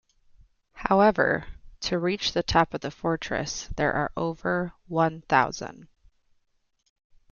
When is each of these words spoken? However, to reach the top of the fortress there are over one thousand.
However, 0.73 1.45
to 1.81 1.99
reach 1.99 2.31
the 2.33 2.41
top 2.41 2.73
of 2.73 2.81
the 2.81 2.89
fortress 2.89 3.69
there 3.77 3.93
are 3.93 4.11
over 4.17 4.73
one 4.87 5.21
thousand. 5.29 5.89